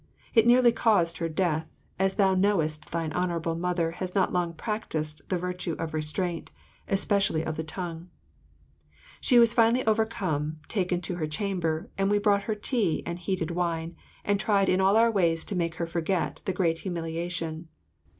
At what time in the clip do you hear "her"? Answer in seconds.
1.19-1.29, 11.17-11.27, 12.45-12.55, 15.75-15.85